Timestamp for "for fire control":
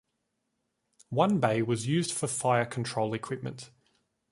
2.11-3.13